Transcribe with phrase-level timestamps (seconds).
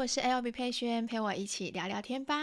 [0.00, 2.34] 我是 LB 佩萱，陪我一起聊聊天吧。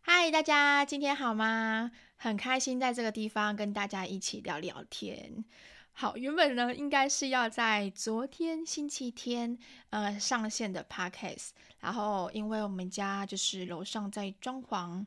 [0.00, 1.90] 嗨，大家今天好吗？
[2.14, 5.44] 很开心在这个地方跟大家一起聊聊天。
[5.90, 9.58] 好，原本呢应该是要在昨天星期天
[9.90, 11.48] 呃上线的 Podcast，
[11.80, 15.04] 然后因为我们家就是楼上在装潢。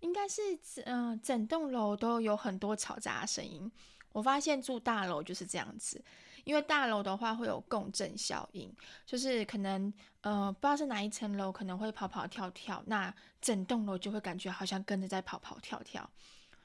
[0.00, 0.42] 应该是
[0.84, 3.70] 嗯、呃，整栋楼都有很多嘈杂的声音。
[4.12, 6.02] 我发现住大楼就是这样子，
[6.44, 9.92] 因为大楼的话会有共振效应，就是可能
[10.22, 16.08] 呃不知道是哪一层楼可能会跑跑跳跳，那整栋楼就会感觉好像跟着在跑跑跳跳。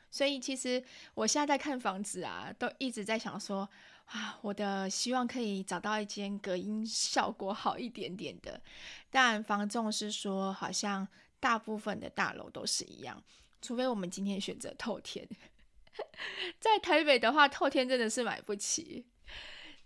[0.09, 0.81] 所以其实
[1.13, 3.67] 我现在在看房子啊，都一直在想说
[4.05, 8.61] 啊，我的希望可以找到一间隔音效果好一点点的，
[9.11, 11.07] 但房仲是说好像。
[11.43, 13.21] 大部分的大楼都是一样，
[13.61, 15.27] 除非我们今天选择透天。
[16.57, 19.05] 在台北的话，透天真的是买不起。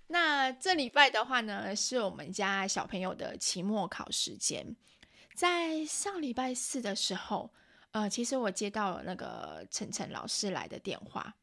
[0.05, 4.75] 那这礼拜的话呢，是我们家小朋友的期末考时间。
[5.33, 7.51] 在上礼拜四的时候，
[7.89, 11.35] 呃，其实我接到了那个晨晨老师来的电话。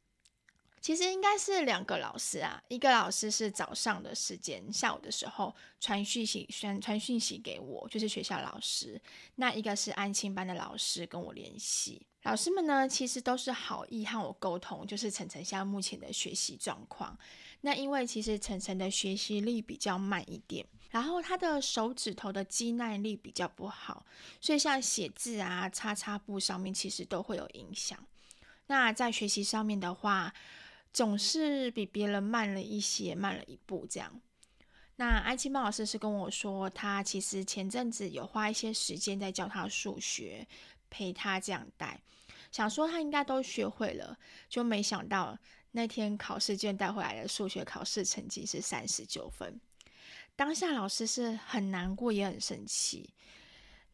[0.84, 9.00] 其实应该是两个老师啊，一个老师是早上的时间，下午的时候传讯息传传讯息给我，就是学校老师。
[9.36, 12.06] 那一个是安亲班的老师跟我联系。
[12.24, 17.18] 老师们呢，其实都是好意和我沟通，就是晨晨现在目前的学习状况。
[17.62, 24.04] 那因为其实晨晨的学习力比较慢一点，然后他的手指头的肌耐力比较不好，
[24.38, 27.98] 所以像写字啊、擦擦布上面其实都会有影响。
[28.66, 30.32] 那在学习上面的话，
[30.94, 34.20] 总是比别人慢了一些，慢了一步这样。
[34.96, 40.46] 那安亲班老师是跟我说，他其实前阵子有花一些时间在教他数学，
[40.88, 42.00] 陪他这样带，
[42.52, 44.16] 想说他应该都学会了，
[44.48, 45.36] 就没想到
[45.72, 49.60] 那天考试卷带回来的数学考试成绩是三十九分。
[50.36, 53.12] 当下老师是很难过，也很生气。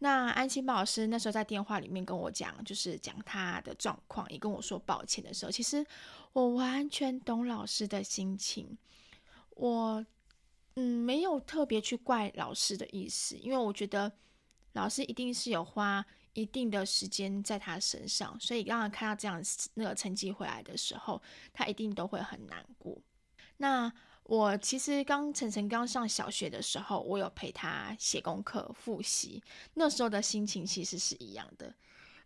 [0.02, 5.84] 那安心宝老师那时候在电话里面跟我讲，就是讲他的状况，也跟我说抱歉的时候，其实
[6.32, 8.78] 我完全懂老师的心情。
[9.50, 10.04] 我
[10.76, 14.10] 嗯没有特别去怪老师的意思，因为我觉得
[14.72, 19.42] 老师一定是有花一定的时间在他身上，所以刚刚看到这样
[19.74, 21.20] 那个成绩回来的时候，
[21.52, 22.96] 他一定都会很难过。
[23.60, 23.92] 那。
[24.24, 29.42] 我其实刚晨晨刚上小学的时候，我有陪他写功课、复习，
[29.74, 31.74] 那时候的心情其实是一样的。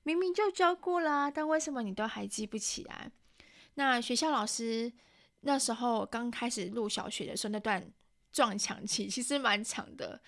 [0.03, 3.11] 明明就教过了，但为什么你都还记不起来？
[3.77, 4.93] 那学校老师
[5.41, 7.91] 那时候刚开始入小学的时候，那段
[8.31, 10.21] 撞墙期其实蛮长的，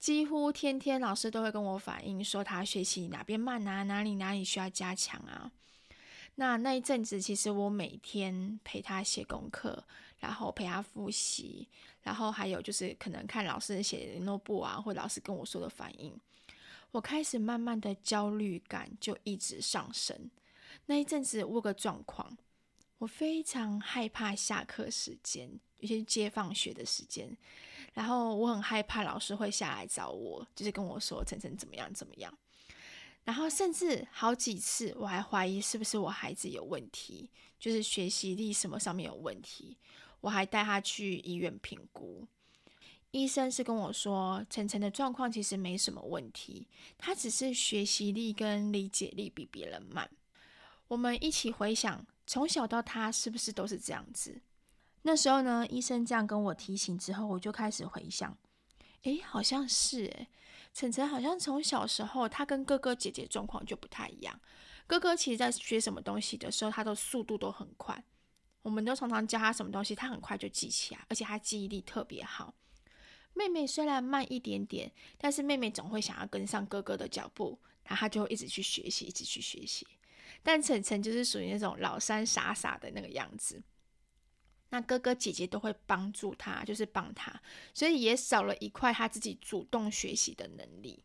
[0.00, 5.52] 几乎天天老师都会跟我反映说他学习哪边慢啊，哪里哪里需要加强啊。
[6.34, 9.84] 那那一阵子，其实我每天陪他写功课，
[10.24, 11.68] 然后陪他复习，
[12.02, 16.18] 然后还有就是可能看老师写的联络簿啊，或老师跟我说的反应，
[16.92, 20.30] 我开始慢慢的焦虑感就一直上升。
[20.86, 22.34] 那一阵子我有个状况，
[22.96, 25.46] 我非常害怕下课时间，
[25.80, 27.36] 尤其是接放学的时间，
[27.92, 32.32] 然后我很害怕老师会下来找我，就是跟我说晨晨怎么样怎么样。
[33.24, 37.28] 然后甚至好几次，我还怀疑是不是我孩子有问题，
[37.60, 39.76] 就是学习力什么上面有问题。
[40.24, 42.26] 我还带他去医院评估，
[43.10, 50.10] 医生是跟我说，晨晨的状况其实没什么问题，他只是学习力跟理解力比别人慢。
[50.88, 54.40] 我们一起回想，从小到他是不是都是这样子？
[55.02, 58.34] 那时候呢，医生这样跟我提醒之后，我就开始回想，
[59.02, 60.28] 诶，好像是诶。
[60.72, 64.40] 晨晨好像从小时候，他跟哥哥姐姐状况就不太一样。
[64.86, 68.02] 哥哥其实在学什么东西的时候，他的速度都很快。
[68.64, 72.54] 我们都常常教他什么东西，他很快就记起来，而且他记忆力特别好。
[73.34, 79.86] 妹妹虽然慢一点点，但是妹妹总会想要跟上哥哥的脚步，然后他就会一直去学习，一直去学习。
[80.42, 83.62] 但晨晨就是属于那种老三傻傻的那个样子。
[84.70, 87.42] 那哥哥姐姐都会帮助他，就是帮他，
[87.74, 91.04] 所以也少了一块他自己主动学习的能力。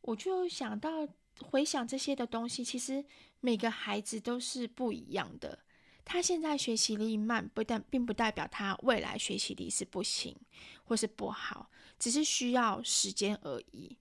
[0.00, 1.08] 我就想到
[1.40, 3.04] 回想这些的东西，其实
[3.40, 5.60] 每个孩子都是不一样的。
[6.04, 10.36] 他现在学习力慢，不但并不代表他未来学习力是不行
[10.84, 13.96] 或是不好，只是需要时间而已。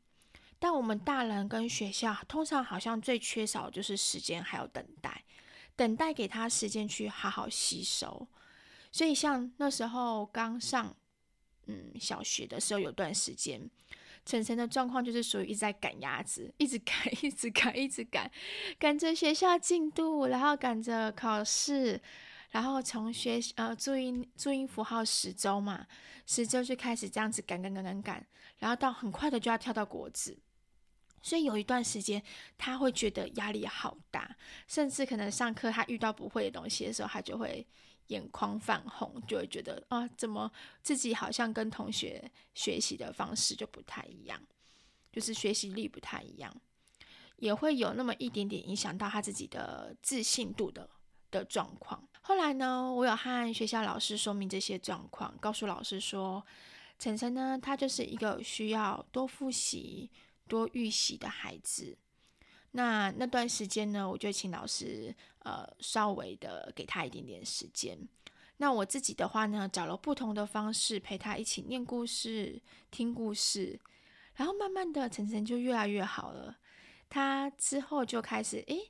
[0.59, 5.23] 但我们大人跟学校通常好像最缺少就是时间，还有等待，
[5.75, 8.27] 等待给他时间去好好吸收。
[8.91, 10.95] 所以，像那时候刚上
[11.65, 13.69] 嗯小学的时候，有段时间
[14.23, 16.95] 晨晨的状况就是属于一直在赶鸭子，一直赶，
[17.25, 18.31] 一直赶，一直赶，
[18.77, 21.99] 赶着学校进度，然后赶着考试，
[22.51, 25.87] 然后从学呃注音注音符号十周嘛，
[26.25, 28.25] 十周就开始这样子赶赶赶赶赶，
[28.59, 30.37] 然后到很快的就要跳到国字，
[31.21, 32.21] 所以有一段时间
[32.57, 34.35] 他会觉得压力好大，
[34.67, 37.65] 甚至可能上课他遇到不会的东西的时候，他就会。
[38.11, 40.51] 眼眶泛红，就会觉得啊，怎么
[40.83, 44.39] 自己好像跟同学学习的方式就不太一样，
[45.11, 46.53] 就是学习力不太一样，
[47.37, 50.89] 也会有那么一点点影响到他自己的自信度的
[51.31, 52.05] 的状况。
[52.21, 56.45] 后来呢，我有和学校老师说明这些状况，告诉老师说，
[56.99, 60.11] 晨晨呢，他就是一个需要多复习、
[60.47, 61.97] 多预习的孩子。
[62.71, 67.97] 那那段时间呢，我就请老师呃稍微的给他一点点时间。
[68.57, 73.79] 那我自己的话呢，找了不同的方式陪他一起念故事、听故事，
[74.35, 76.57] 然后慢慢的晨晨就越来越好了。
[77.09, 78.89] 他之后就开始诶，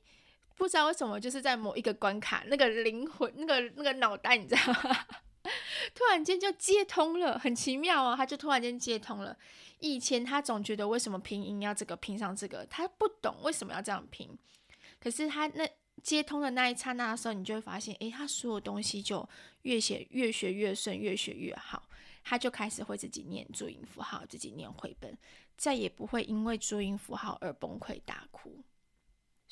[0.56, 5.06] 不知道为什么就是在某一个关卡，那个灵魂、那个那个脑袋，你知道吗？
[5.94, 9.36] 突然间就接通了，很奇妙哦，他就突然间接通了。
[9.80, 14.28] 以前他总觉得为什么拼音要这个拼上这个，他不懂为什么要这样拼。
[15.00, 15.68] 可是他那
[16.02, 19.28] 接通的那一刹那的时候，你就会发现，诶，他所有东西就
[19.62, 21.88] 越写越学越顺，越学越好。
[22.24, 25.18] 他就开始会自己念注音符号，自己念绘本，
[25.56, 28.62] 再也不会因为注音符号而崩溃大哭。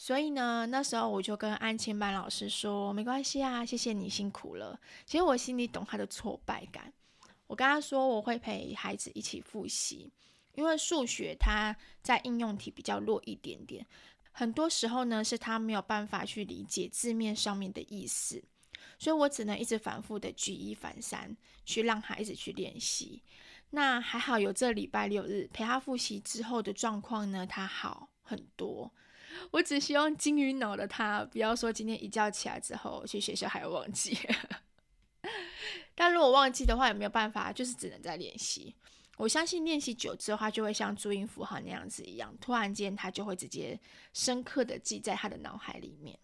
[0.00, 4.80] 所以呢，那时候我就跟安亲班老师说，没关系啊，谢谢你辛苦了。
[5.04, 6.90] 其实我心里懂他的挫败感。
[7.46, 10.10] 我跟他说，我会陪孩子一起复习，
[10.54, 13.86] 因为数学它在应用题比较弱一点点，
[14.32, 18.42] 很多时候呢是他没有办法去理解字面上面的意思，
[18.98, 21.36] 所以我只能一直反复的举一反三，
[21.66, 23.22] 去让孩子去练习。
[23.68, 28.90] 那还好有这礼拜六日陪他复习之后的状况呢，他好很多。
[29.50, 34.18] 我只希望金鱼脑的他不要说今天一觉起来之后去学校还要忘记。
[35.94, 38.74] 但如果忘记的话，也没有办法，就是只能再练习。
[39.16, 43.78] 我相信练习久之后，他就会像注音符号那样子一样，突然间他就会直接
[44.14, 46.18] 深刻的记在他的脑海里面。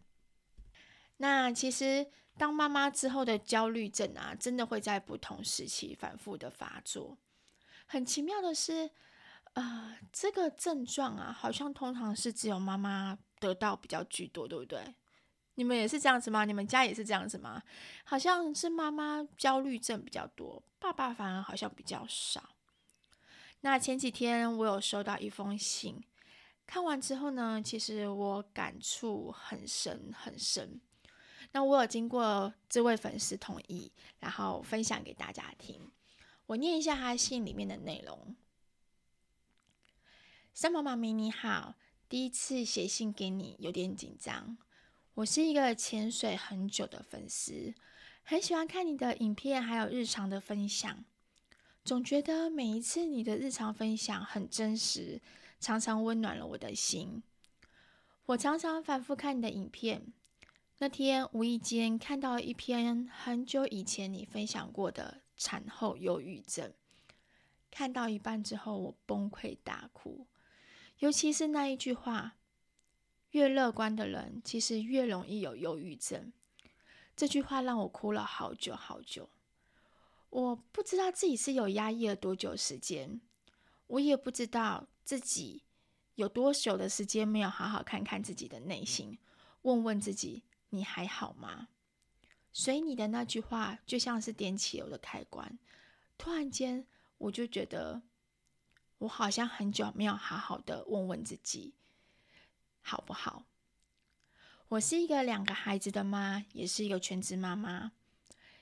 [1.19, 2.07] 那其实
[2.39, 7.19] 当妈妈之后的焦虑症啊，真的会在不同时期反复的发作。
[7.87, 8.91] 很奇妙的是，
[9.57, 14.95] 呃，这个症状啊，好像通常是只有妈妈得到比较居多，对不对？
[15.55, 16.45] 你们也是这样子吗？
[16.45, 17.63] 你们家也是这样子吗？
[18.05, 22.51] 好像是妈妈焦虑症比较多，爸爸反而好像比较少。
[23.63, 26.05] 那前几天我有收到一封信，
[26.67, 30.79] 看完之后呢，其实我感触很深很深。
[31.53, 35.91] 那我有经过这位粉丝同意，然后分享给大家听。
[36.45, 38.37] 我念一下他信里面的内容：
[40.59, 41.75] 三毛妈咪你好，
[42.09, 44.57] 第一次写信给你，有点紧张。
[45.13, 47.75] 我是一个潜水很久的粉丝，
[48.23, 51.05] 很喜欢看你的影片，还有日常的分享。
[51.85, 55.21] 总觉得每一次你的日常分享很真实，
[55.61, 57.23] 常常温暖了我的心。
[58.25, 60.11] 我常常反复看你的影片。
[60.79, 66.73] 那天无意间看到一篇很久以前你分享过的产后忧郁症，
[67.71, 70.27] 看到一半之后我崩溃大哭，
[70.99, 72.35] 尤其是那一句话。
[73.33, 76.33] 越乐观的人，其实越容易有忧郁症。
[77.15, 79.29] 这句话让我哭了好久好久。
[80.31, 83.21] 我不知道自己是有压抑了多久时间，
[83.89, 85.65] 我也不知道自己
[86.15, 89.19] 有多久的时间没有好好看看自己的内心，
[89.63, 91.69] 问问自己：你还好吗？
[92.53, 95.59] 所以你的那句话，就像是点起我的开关。
[96.17, 96.87] 突然间，
[97.19, 98.01] 我就觉得
[98.99, 101.75] 我好像很久没有好好的问问自己。
[102.81, 103.45] 好不好？
[104.69, 107.93] 我是一个两个孩子的妈，也是一个全职妈妈。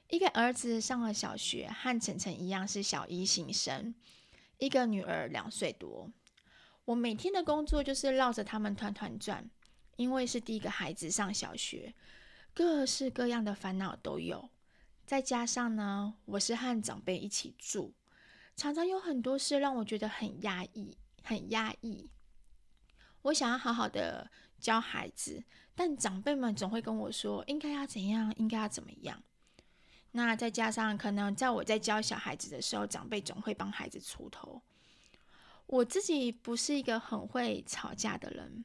[0.08, 3.94] 一个儿子上了小学，和晨晨一样是小一新生；
[4.58, 6.10] 一个女儿两岁多。
[6.84, 9.48] 我每天的工作就是绕着他们团团转，
[9.96, 11.94] 因为是第一个孩子上小学，
[12.52, 14.50] 各式各样的烦恼都有。
[15.06, 17.92] 再加上呢，我是和长辈一起住，
[18.56, 22.08] 常常有很多事让我觉得很压抑，很压抑。
[23.22, 24.30] 我想要好好的
[24.60, 25.42] 教孩子，
[25.74, 29.22] 但长辈们总会跟我说应该要怎样，应该要怎么样。
[30.12, 34.62] 那再加上可能在我在教小孩子的时候，长辈总会帮孩子出头。
[35.66, 38.64] 我自己不是一个很会吵架的人，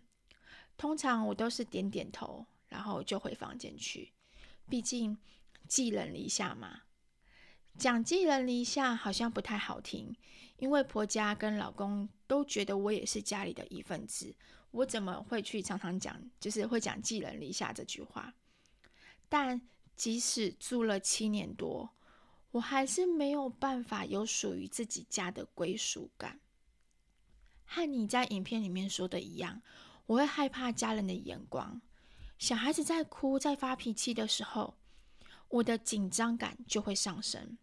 [0.77, 4.13] 通常我都是点点头，然后就回房间去。
[4.69, 5.17] 毕竟
[5.67, 6.81] 寄人篱下嘛，
[7.79, 10.13] 讲寄人篱下好像不太好听，
[10.57, 14.35] 因为婆家跟老公都觉得我也是家里的一份子，
[14.71, 18.33] 我怎么会去常常讲，就是会讲寄人篱下这句话？
[19.29, 19.61] 但
[19.95, 21.89] 即使住了七年多，
[22.51, 26.41] 我还是没有办法有属于自己家的归属感。
[27.63, 29.61] 和你在影片里面说的一样，
[30.05, 31.81] 我会害怕家人的眼光。
[32.37, 34.75] 小孩子在哭、在发脾气的时候，
[35.47, 37.57] 我的紧张感就会上升，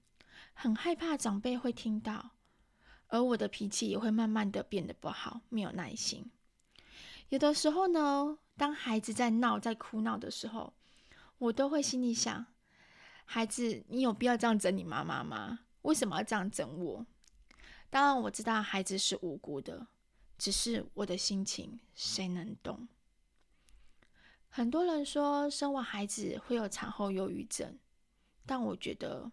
[0.59, 2.31] 很害怕长辈会听到。
[3.09, 6.29] 而我的脾气也会慢慢的变得不好，没有耐心。
[7.29, 10.73] 有的时候呢，当孩子在闹、在哭闹的时候，
[11.39, 12.47] 我都会心里想：
[13.25, 15.61] 孩子，你有必要这样整你妈妈吗？
[15.83, 17.07] 为什么要这样整我？
[17.91, 19.87] 当然，我知道孩子是无辜的，
[20.37, 22.89] 只是我的心情谁能懂？
[24.49, 27.79] 很多人说生完孩子会有产后忧郁症，
[28.45, 29.31] 但我觉得。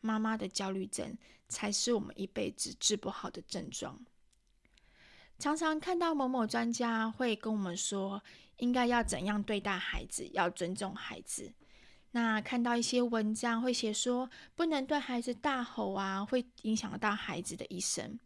[0.00, 1.16] 妈妈的焦虑症
[1.48, 4.04] 才是我们一辈子治不好的症状。
[5.38, 8.22] 常常看到某某专家会跟我们说，
[8.56, 11.52] 应该要怎样对待孩子，要尊重孩子。
[12.10, 18.18] 那看到一些文章会写说，不能对孩子大吼啊，会影响到孩子的一生。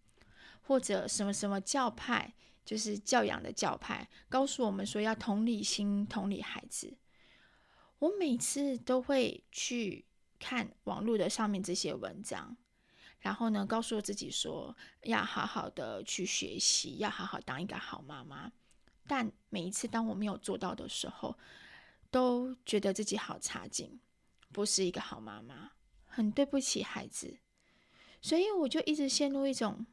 [0.63, 2.33] 或者什么什么教派，
[2.65, 6.97] 就是教养的教派，告诉我们说要同理心，同理孩子。
[7.99, 10.07] 我每次都会去。
[10.43, 12.57] 看网络的上面这些文章，
[13.21, 18.51] 然后呢，告诉自己说要好好的去学习，要好好当一个好妈妈。
[19.07, 21.39] 但每一次当我没有做到的时候，
[22.11, 24.01] 都觉得自己好差劲，
[24.51, 25.71] 不是一个好妈妈，
[26.07, 27.39] 很对不起孩子。
[28.21, 29.87] 所以我就一直陷入一种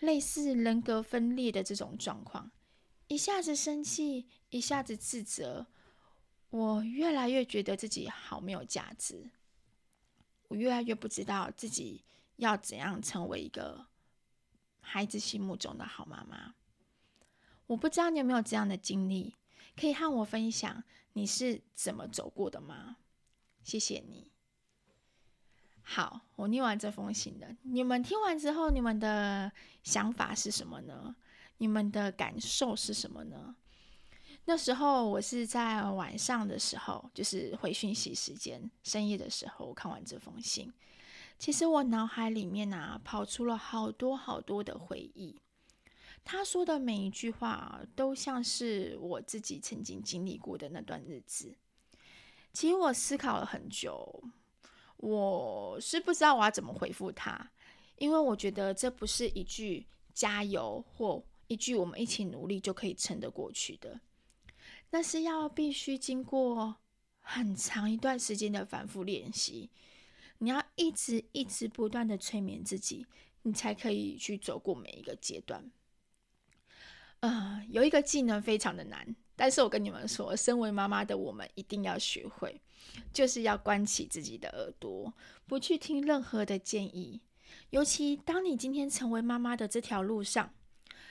[0.00, 2.50] 类似人格分裂的这种状况，
[3.06, 5.66] 一下子生气，一下子自责，
[6.50, 9.30] 我越来越觉得自己好没有价值。
[10.48, 12.04] 我越来越不知道自己
[12.36, 13.86] 要怎样成为一个
[14.80, 16.54] 孩子心目中的好妈妈。
[17.66, 19.34] 我不知道你有没有这样的经历，
[19.76, 20.84] 可以和我分享
[21.14, 22.96] 你是怎么走过的吗？
[23.62, 24.30] 谢谢你。
[25.82, 27.46] 好，我念完这封信了。
[27.62, 31.16] 你们听完之后，你们的想法是什么呢？
[31.58, 33.56] 你们的感受是什么呢？
[34.46, 40.70] 那时候我是在晚上的时候，就是回讯息时间，深夜的时候，我看完这封信，
[41.38, 45.34] 其实我脑海里面啊，跑出了好多好多的回忆。
[46.22, 51.54] 他说的每一句话，都像是我自己曾经经历过的那段日子。
[52.52, 54.24] 其实我思考了很久，
[54.98, 57.50] 我是不知道我要怎么回复他，
[57.96, 63.98] 因为我觉得这不是一句加油或一句我们一起努力就可以撑得过去的。
[64.94, 66.76] 那是要必须经过
[67.18, 69.68] 很长一段时间的反复练习，
[70.38, 73.04] 你要一直一直不断的催眠自己，
[73.42, 75.68] 你才可以去走过每一个阶段。
[77.18, 82.60] 呃，有一个技能非常的难，但是我跟你们说，身为妈妈的我们一定要学会，
[83.12, 85.12] 就是要关起自己的耳朵，
[85.44, 87.20] 不去听任何的建议，
[87.70, 90.54] 尤其当你今天成为妈妈的这条路上。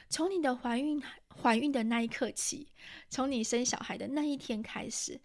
[0.10, 1.02] 从你的怀孕
[1.42, 2.68] 怀孕的那一刻起，
[3.10, 5.20] 从你生小孩的那一天开始，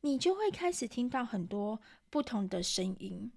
[0.00, 3.30] 你就会开始听到很多不同的声音，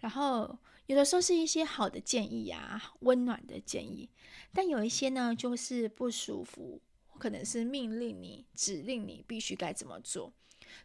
[0.00, 4.08] 然后有的时候是一些好的建议啊，温暖的建议，
[4.52, 6.80] 但有一些呢就是不舒服，
[7.18, 10.32] 可能是命令你、指令你必须该怎么做，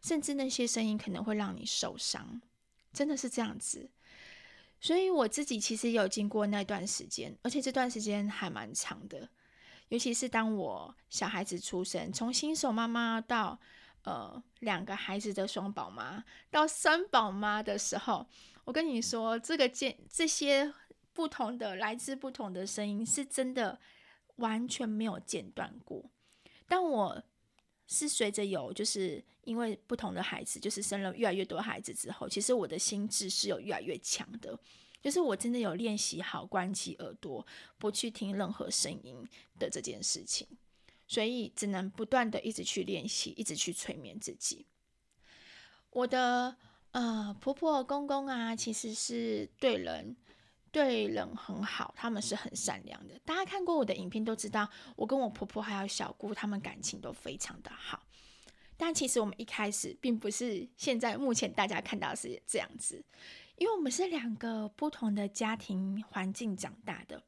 [0.01, 2.41] 甚至那些声音可能会让你受伤，
[2.91, 3.89] 真的是这样子。
[4.79, 9.29] 所以我自己其实有经过那段时间，而且这段时间还蛮长的。
[9.91, 13.59] 尤其是当我小孩子出生，从新手妈妈到
[14.03, 18.25] 呃两个孩子的双宝妈，到三宝妈的时候，
[18.63, 20.73] 我跟你说，这个间这些
[21.11, 23.77] 不同的来自不同的声音，是真的
[24.37, 26.09] 完全没有间断过。
[26.69, 27.21] 但我
[27.85, 34.57] 是随着有，就是因为不同的孩子，就是生了越来越多孩子之后，其实我的心智是有越来越强的。
[35.01, 37.45] 就是我真的有练习好关起耳朵，
[37.77, 39.27] 不去听任何声音
[39.57, 40.47] 的这件事情，
[41.07, 44.65] 所以只能不断的一直去练习，一直去催眠自己。
[45.89, 46.55] 我的
[46.91, 50.15] 呃婆婆公公啊，其实是对人
[50.71, 53.19] 对人很好，他们是很善良的。
[53.25, 58.05] 大家看过我的影片都知道，我跟我婆婆还有小姑，他们感情都非常的好。
[58.77, 63.03] 但其实我们一开始并不是现在目前大家看到是这样子。
[63.61, 67.21] 因为我们是两个不同的家庭环境长大的，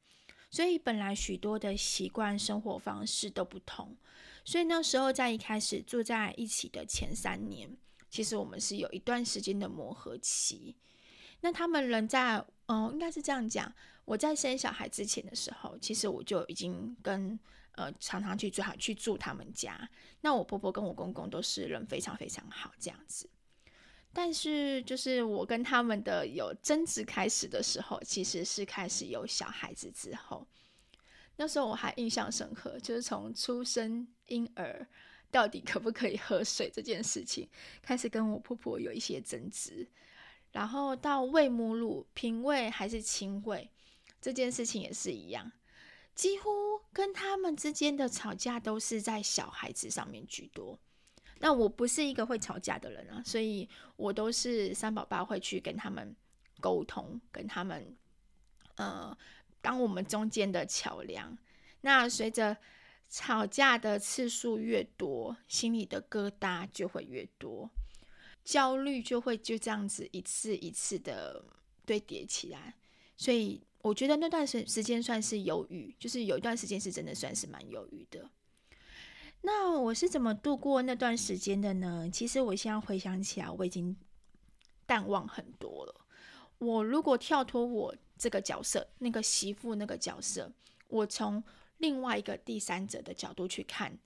[0.50, 3.96] 所以本来许多的习惯、生活方式都不同。
[4.44, 7.70] 所以那时候在一开始住在一起的前三年，
[8.10, 10.76] 其实我们是有一段时间的磨合期。
[11.42, 13.72] 那他们人在，嗯、应该是这样讲。
[14.04, 17.40] 我在生小孩之前的时候，其实我就已经跟
[17.74, 19.88] 呃常常去最好去住他们家。
[20.22, 23.30] 那我婆婆跟我公公都是人非常非常好，这样子。
[24.16, 30.46] 但是，就是我跟他们的有争执开始的时候，其实是开始有小孩子之后。
[31.36, 34.88] 那时候我还印象深刻，就是从出生婴儿
[35.32, 37.50] 到底可不可以喝水这件事情，
[37.82, 39.90] 开始跟我婆婆有一些争执。
[40.52, 43.72] 然后到喂母乳，瓶喂还是亲喂，
[44.22, 45.52] 这件事情也是一样，
[46.14, 46.52] 几乎
[46.92, 50.80] 跟他们之间的吵架都是在小孩子上面居多。
[51.40, 56.16] 那我不是一个会吵架的人啊，所以我都是三宝爸会去跟他们
[56.62, 57.96] 沟通，跟他们
[58.76, 59.18] 呃，
[59.62, 61.38] 当我们中间的桥梁。
[61.82, 62.56] 那随着
[63.10, 67.70] 吵架的次数越多，心里的疙瘩就会越多，
[68.44, 71.44] 焦虑就会就这样子一次一次的
[71.86, 72.74] 堆叠起来。
[73.18, 78.30] 所以我觉得那段时时间算是忧郁，就是有一段时间是真的算是蛮忧郁的。
[79.46, 82.10] 那我是怎么度过那段时间的呢？
[82.10, 83.94] 其实我现在回想起来，我已经
[84.86, 85.94] 淡忘很多了。
[86.60, 90.50] 我如果跳脱我这个角色，那个媳妇那个角色，
[90.88, 91.44] 我从
[91.80, 93.98] 另外一个第三者的角度去看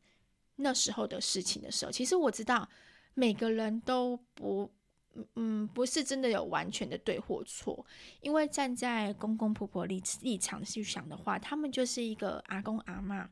[0.56, 2.67] 那时候的事情的时候，其实我知道
[3.13, 4.72] 每个人都不，
[5.36, 7.86] 嗯，不是真的有完全的对或错，
[8.22, 13.27] 因为站在公公婆婆立立场去想的话，他们就是一个阿公阿嬷。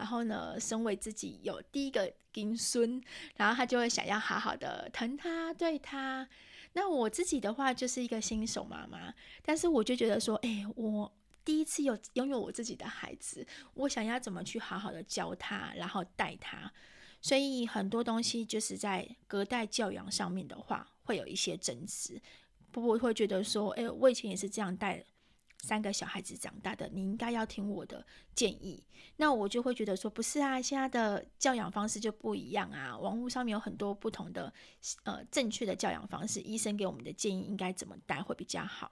[0.00, 3.02] 然后呢，身为自己有第一个金孙，
[3.36, 6.26] 然后他就会想要好好的疼他、对他。
[6.72, 11.12] 那我自己的话就是一个新手妈妈，但是我就觉得说，哎，我
[11.44, 16.72] 第一次有拥有我自己的孩子，我想要怎么去好好的教他，然后带他。
[17.20, 22.18] 所以很多东西就是在隔代教养上面的话，会有一些争执。
[22.70, 25.04] 婆婆会觉得说，哎，我以前也是这样带。
[25.62, 28.82] 三个小孩子长大的，你应该要听我的建议。
[29.16, 32.96] 那我就会觉得说，不是啊，现在的教养方式就不一样啊。
[32.96, 34.52] 网络上面有很多不同的，
[35.04, 38.90] 呃，正确的教养方式，医生给我们的建议应该怎么带会比较好。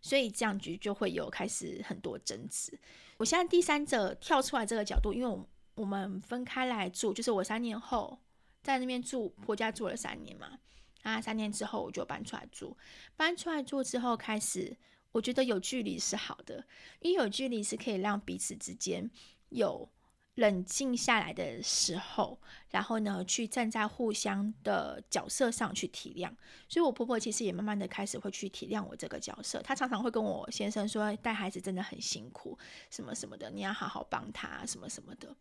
[0.00, 2.78] 所以这样局就会有开始很多争执。
[3.16, 8.18] 我现在第三者跳出来这个角度，因为我我们分开来住，就是我三年后
[8.62, 10.58] 在那边住婆家住了三年嘛，
[11.02, 12.76] 啊，三年之后我就搬出来住，
[13.16, 14.76] 搬出来住之后开始。
[15.12, 16.64] 我觉得有距离是好的，
[17.00, 19.10] 因为有距离是可以让彼此之间
[19.48, 19.88] 有
[20.34, 22.38] 冷静下来的时候，
[22.70, 26.30] 然后呢，去站在互相的角色上去体谅。
[26.68, 29.60] 所以，我婆婆其实也慢慢的开始会去体谅我这个角色。
[29.62, 32.56] 她常常会跟我先生说，带孩子真的很辛苦，
[32.90, 35.34] 什么什么的，你要好好帮他，什么什么的。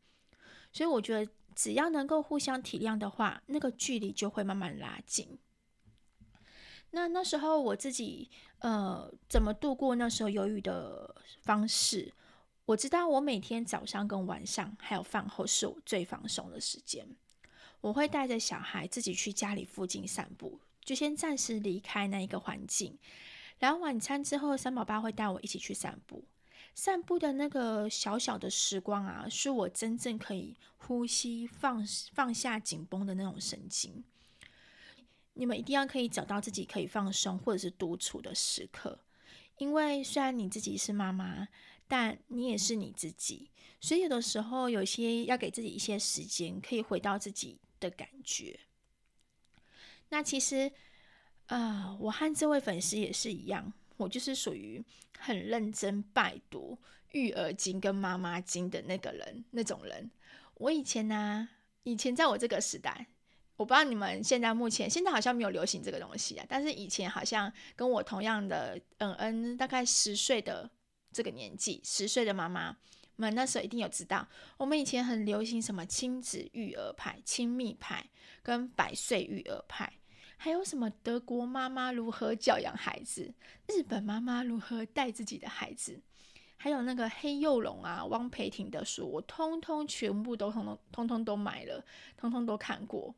[0.72, 5.38] 所以，我觉得只要能够互相体谅的话，那个距离就会慢慢拉近。
[6.91, 12.13] 那那时候我自己呃怎么度过那时候忧郁的方式？
[12.65, 17.08] 我知道我每天早上跟晚上还有饭后是我最放松的时间。
[17.80, 22.97] 我会带着小孩自己去家里附近散步，就先暂时离开那一个环境。
[23.60, 26.26] 然后晚餐之后，三宝爸会带我一起去散步。
[26.73, 34.04] 散步的那个小小的时光啊，是我真正可以呼吸、放放下紧绷的那种神经。
[35.38, 39.00] 你们一定要可以找到自己可以放松或者是独处的时刻，
[39.58, 41.47] 因为虽然你自己是妈妈，
[41.88, 48.60] 但你也是你自己，所以有的时候有些要给自己一些时间，可以回到自己的感觉。
[50.10, 50.71] 那其实，
[51.47, 54.84] 啊、我和这位粉丝也是一样，我就是属于
[55.19, 56.78] 很认真拜读
[57.12, 60.10] 育儿经跟妈妈经的那个人，那种人。
[60.56, 61.47] 我以前呢、
[61.84, 63.08] 以前在我这个时代。
[63.58, 70.70] 我不知道你们现在目前现在好像没有流行这个东西啊，但是以前好像跟我同样的，嗯嗯，大概十岁的
[71.12, 72.78] 这个年纪，十岁的妈妈
[73.15, 78.06] 们那时候一定有知道，我们以前很流行什么亲子育儿派、亲密派
[78.43, 79.91] 跟百岁育儿派，
[80.38, 83.34] 还有什么德国妈妈如何教养孩子，
[83.67, 86.00] 日本妈妈如何带自己的孩子，
[86.58, 91.84] 还有那个黑幼龙啊、汪培婷的书，我通通全部都通通通通都买了，
[92.15, 93.15] 通通都看过。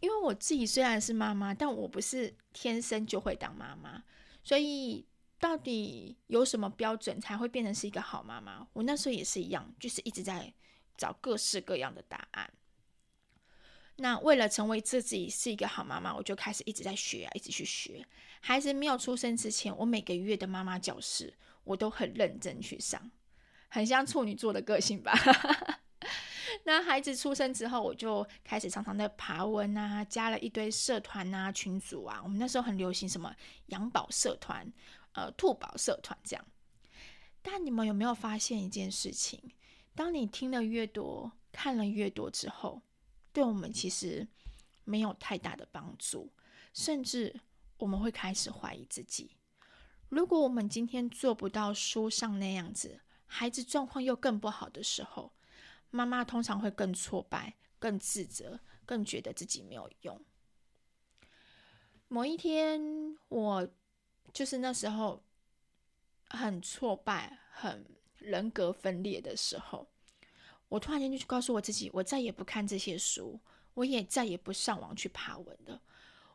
[0.00, 4.02] 因为我自己虽然是妈妈，但我不是天生就会当妈妈，
[4.42, 5.06] 所以
[5.38, 8.66] 到底有什么标准才会变成是一个好妈妈？
[8.72, 10.52] 我那时候也是一样，就是一直在
[10.96, 12.50] 找各式各样的答案。
[13.96, 18.02] 那为了成为自己是一个好妈妈，我就开始一直在学啊，一直去学。
[18.40, 21.34] 孩子没有出生之前，我每个月的妈妈教室
[21.64, 23.10] 我都很认真去上，
[23.68, 25.12] 很像处女座的个性吧。
[26.64, 32.20] 那孩子出生之后，我就开始常常的爬文啊，加了一堆社团啊、群组啊。
[32.22, 33.34] 我们那时候很流行什么
[33.66, 34.70] 养宝社团、
[35.12, 36.46] 呃兔宝社团这样。
[37.42, 39.40] 但你们有没有发现一件事情？
[39.94, 42.82] 当你听了越多、看了越多之后，
[43.32, 44.26] 对我们其实
[44.84, 46.32] 没有太大的帮助，
[46.72, 47.40] 甚至
[47.76, 49.36] 我们会开始怀疑自己。
[50.08, 55.32] 如果我们今天做不到书上那样子，孩子状况又更不好的时候，
[55.90, 60.20] 妈妈通常会更挫败、更自责、更觉得自己没有用。
[62.08, 63.68] 某一天，我
[64.32, 65.22] 就是那时候
[66.28, 67.84] 很挫败、很
[68.18, 69.88] 人格分裂的时候，
[70.68, 73.40] 我突然间就去告诉我自己：我再也不看这些书，
[73.74, 75.80] 我也再也不上网去爬文了。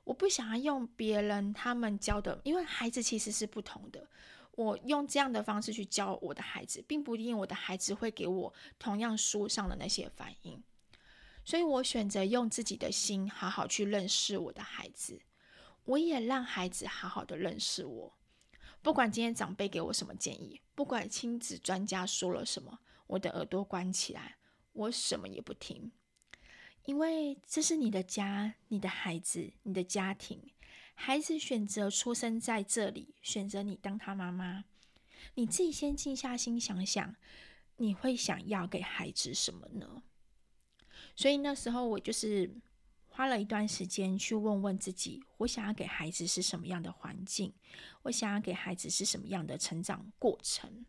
[0.03, 4.07] 我不想要用别人他们教的，因为孩子其实是不同的。
[4.55, 10.63] 我用这样的方式去教我的孩子，并不一定我的孩子会给我同样书上的那些反应，
[11.43, 15.19] 所以我选择用自己的心好好去认识我的孩子，
[15.83, 18.13] 我也让孩子好好的认识我。
[18.81, 24.37] 不管今天长辈给我什么建议，不管亲子专家说了什么，我的耳朵关起来，
[24.71, 25.91] 我什么也不听，
[26.85, 30.51] 因为这是你的家，你的孩子，你的家庭。
[30.97, 34.63] 孩子选择出生在这里，选择你当他妈妈，
[35.35, 37.15] 你自己先静下心想想，
[37.77, 40.01] 你会想要给孩子什么呢？
[41.15, 42.49] 所以那时候我就是
[43.07, 47.53] 花了一段时间去问问自己，我想要给孩子是什么样的环境？
[48.03, 50.85] 我想要给孩子是什么样的成长过程？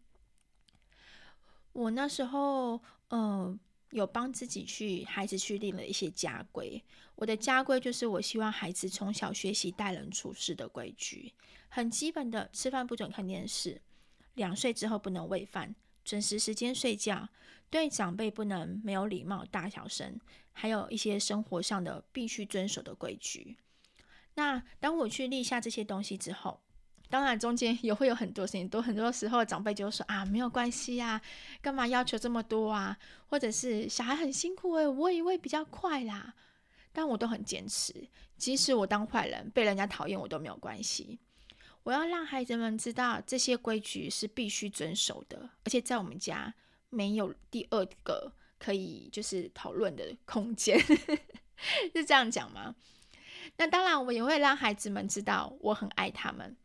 [1.72, 3.60] 我那时候，嗯、呃。
[3.90, 6.82] 有帮自己去孩子去立了一些家规。
[7.14, 11.32] 我的家规就是，我希望孩子从小学习待人处事的规矩，
[11.68, 13.80] 很基本的，吃饭不准看电视，
[14.34, 17.28] 两岁之后不能喂饭，准时时间睡觉，
[17.70, 20.20] 对长辈不能没有礼貌、大小声，
[20.52, 23.56] 还有一些生活上的必须遵守的规矩。
[24.34, 26.60] 那当我去立下这些东西之后，
[27.08, 31.20] 当然，中间也会有很多事情，都很多时候长辈就说啊，没有关系呀，
[31.62, 32.96] 干嘛要求这么多啊？
[33.28, 36.34] 或者是小孩很辛苦诶，我以为比较快啦。
[36.92, 41.18] 但我都很坚持，即使我当坏人被人家讨厌，我都没有关系。
[41.82, 46.52] 我要让孩子们知道这些规矩是必须遵守的，而且在我们家
[46.88, 50.80] 没有第二个可以就是讨论的空间，
[51.94, 52.74] 是这样讲吗？
[53.58, 56.56] 那当然，我也会让孩子们知道我很爱他们。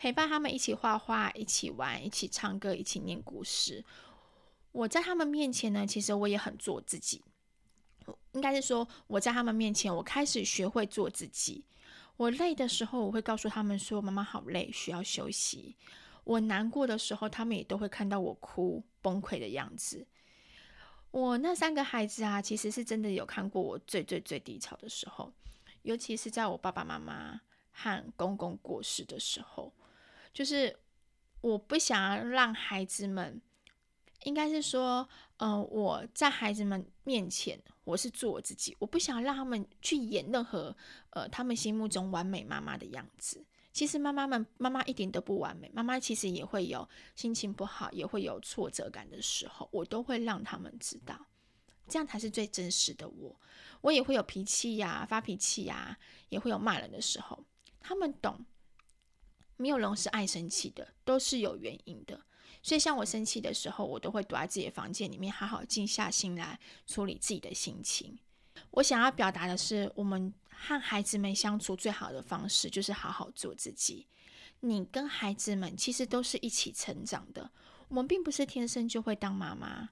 [0.00, 3.84] 陪伴他们一起画画，一起玩，一起唱歌，一起念故事。
[4.72, 7.22] 我在他们面前呢，其实我也很做自己。
[8.32, 11.66] 应该是说，我在他们面前，我开始学会做自己。
[12.16, 15.76] 我累的时候，我会告诉他们说：“妈妈好累，需要休息。”
[16.24, 20.06] 我难过的时候，他们也都会看到我哭崩溃的样子。
[21.10, 25.30] 我那三个孩子啊，其实是真的有看过我最最最低潮的时候，
[25.82, 29.70] 尤其是在我爸爸妈妈和公公过世的时候。
[30.32, 30.78] 就是
[31.40, 33.40] 我不想要让孩子们，
[34.24, 40.76] 应该是说，嗯、呃，我在孩子们面前，我是做我自己，我不想让他们去演任何
[41.10, 43.44] 呃他们心目中完美妈妈的样子。
[43.72, 51.26] 其实妈妈们，妈妈一点都不完美，妈妈其实也会有心情不好，也会有挫折感的时候，我都会让他们知道，
[51.88, 53.40] 这样才是最真实的我。
[53.80, 55.96] 我也会有脾气呀，发脾气呀，
[56.28, 57.44] 也会有骂人的时候，
[57.80, 58.44] 他们懂。
[59.60, 62.18] 没有人是爱生气的，都是有原因的。
[62.62, 68.18] 所以，像我生气的时候，我都会躲在自己的房间里面，好好静下心来处理自己的心情。
[68.70, 74.06] 我想要表达的是，我们和孩子们相处最好的方式，就是好好做自己。
[74.60, 77.50] 你跟孩子们其实都是一起成长的。
[77.88, 79.90] 我们并不是天生就会当妈妈，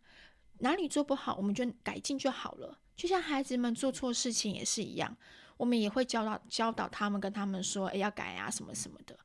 [0.61, 2.79] 哪里做不好，我们就改进就好了。
[2.97, 5.17] 就像孩子们做错事情也是一样，
[5.57, 9.19] 我们也会教导教导他们，跟他们说，哎，要改啊，什么什么的。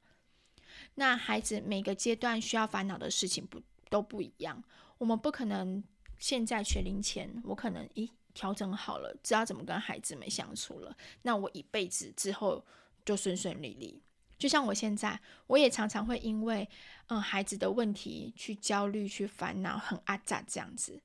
[0.95, 4.63] 那孩子每个阶段需要烦恼的事情不都不一样，
[4.97, 5.83] 我们不可能
[6.17, 12.65] 现在学龄前，我可能咦调整好了，知道怎么跟孩子们相处了，那我一辈子之后
[13.03, 14.01] 就顺顺利利。
[14.37, 16.67] 就像我现在，我也常常会因为
[17.07, 21.01] 嗯孩子的问题去焦虑、去烦恼，很阿杂这样子。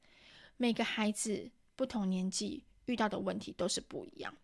[0.57, 4.35] 每个孩子不同年纪遇到的问题都是不一样，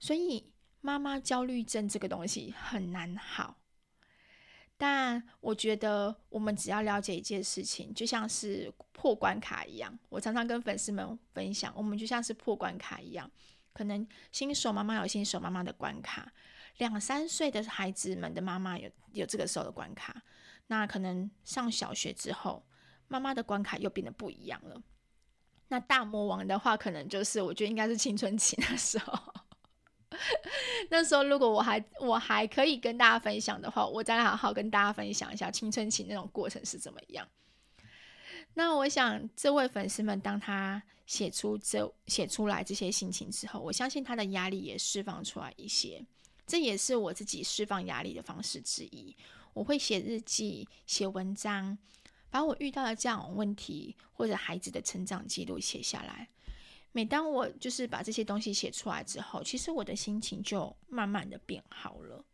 [0.00, 0.50] 所以
[0.80, 3.58] 妈妈焦虑症这个东西很难好。
[4.78, 9.98] 但我觉得，我们只要了解一件事情，就像是破关卡一样。
[10.08, 13.30] 我常常跟粉丝们分享，我们就像是破关卡一样。
[13.72, 16.30] 可能新手妈妈有新手妈妈的关卡，
[16.78, 20.22] 两三岁的孩子们的妈妈有有这个时候的关卡。
[20.66, 22.66] 那可能上小学之后，
[23.08, 24.82] 妈妈的关卡又变得不一样了。
[25.68, 29.34] 那大魔王的话，可能就是我觉得应该是青春期那时候。
[30.90, 37.26] 那时候如果我还我还可以跟大家分享的话，我再好好跟大家分享一下青春期那种过程是怎么样。
[38.54, 46.04] 那我想，这位粉丝们当他写出这写出来这些心情之后，我相信他的压力也释放出来一些。
[46.46, 49.14] 这也是我自己释放压力的方式之一。
[49.52, 51.76] 我会写日记、写文章，
[52.30, 56.28] 把我遇到的这样问题或者孩子的成长记录写下来。
[56.96, 62.24] 每当我就是把这些东西写出来之后，其实我的心情就慢慢的变好了。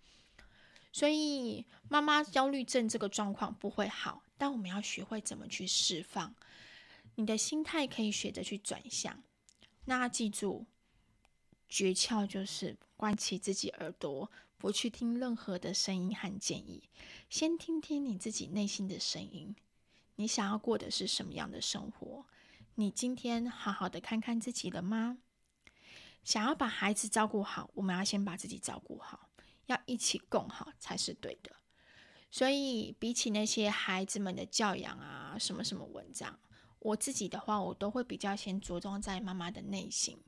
[0.92, 6.32] 所以妈妈焦虑症这个状况不会好，但我们要学会怎么去释放。
[7.16, 9.24] 你的心态可以学着去转向。
[9.86, 10.64] 那记住，
[11.68, 16.84] 诀窍就是关起自己耳朵，不去听任何的声音和建议，
[17.28, 19.56] 先听听你自己内心的声音。
[20.14, 22.24] 你想要过的是什么样的生活？
[22.76, 25.18] 你今天好好的看看自己了吗？
[26.24, 29.28] 想要把孩子照顾好，我们要先把自己照顾好，
[29.66, 31.50] 要一起共好才是对的。
[32.30, 36.40] 所以，比起那些孩子们的教养啊，什么什么文章，
[36.78, 40.18] 我自己的话，我都会比较先着重在妈妈的内心。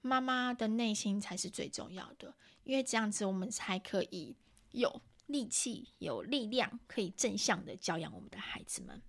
[0.00, 4.34] 妈妈的内心才是最重要的，因为这样子我们才可以
[4.70, 9.02] 有力气、有力量，可以正向的教养我们的孩子们。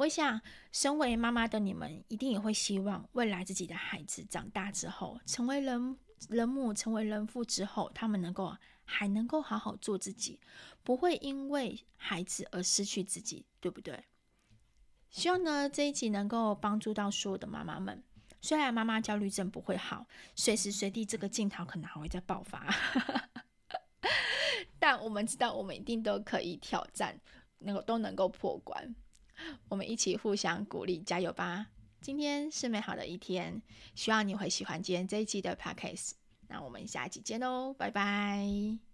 [0.00, 0.40] 我想，
[0.72, 5.94] 身为妈妈的你们，一定也会希望未来自己的孩子长大之后，成为人
[6.30, 10.40] 人母、成为人父之后，他们能够还能够好好做自己，
[10.82, 14.02] 不会因为孩子而失去自己，对不对？
[15.10, 18.02] 希望呢，这一集能够帮助到所有的妈妈们。
[18.40, 22.74] 虽然妈妈焦虑症不会好，随时随地这个镜头可能还会再爆发，
[24.80, 27.20] 但我们知道，我们一定都可以挑战，
[27.58, 28.94] 能够都能够破关。
[29.68, 31.66] 我们一起互相鼓励，加油吧！
[32.00, 33.60] 今天是美好的一天，
[33.94, 36.12] 希望你会喜欢今天这一期的 podcast。
[36.48, 38.89] 那我们下期见喽，拜拜。